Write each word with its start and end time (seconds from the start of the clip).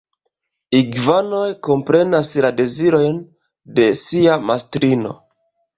Igvanoj 0.77 1.51
komprenas 1.69 2.33
la 2.47 2.53
dezirojn 2.63 3.23
de 3.79 3.89
sia 4.05 4.45
mastrino. 4.51 5.19